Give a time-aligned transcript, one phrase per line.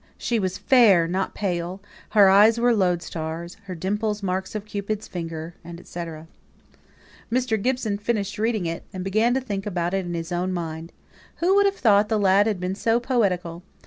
[0.17, 5.53] She was fair, not pale; her eyes were loadstars, her dimples marks of Cupid's finger,
[5.63, 5.99] &c.
[7.31, 7.61] Mr.
[7.61, 10.91] Gibson finished reading it; and began to think about it in his own mind.
[11.35, 13.61] "Who would have thought the lad had been so poetical?